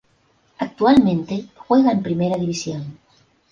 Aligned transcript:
Actualmente 0.57 1.45
juega 1.55 1.91
en 1.91 2.01
Primera 2.01 2.35
División. 2.35 2.97